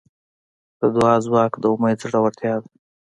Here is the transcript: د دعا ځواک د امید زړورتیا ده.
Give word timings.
د 0.79 0.81
دعا 0.95 1.15
ځواک 1.25 1.51
د 1.59 1.63
امید 1.73 1.97
زړورتیا 2.03 2.53
ده. 2.61 2.69